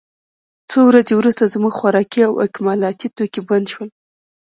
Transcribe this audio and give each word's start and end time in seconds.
څو 0.69 0.79
ورځې 0.89 1.13
وروسته 1.15 1.51
زموږ 1.53 1.73
خوراکي 1.79 2.21
او 2.27 2.33
اکمالاتي 2.45 3.07
توکي 3.15 3.41
بند 3.47 3.65
شول 3.71 3.89